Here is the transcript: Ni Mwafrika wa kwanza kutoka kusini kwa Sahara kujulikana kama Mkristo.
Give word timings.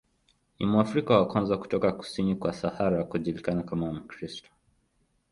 Ni 0.59 0.65
Mwafrika 0.65 1.17
wa 1.17 1.27
kwanza 1.27 1.57
kutoka 1.57 1.91
kusini 1.91 2.35
kwa 2.35 2.53
Sahara 2.53 3.03
kujulikana 3.03 3.63
kama 3.63 3.93
Mkristo. 3.93 4.49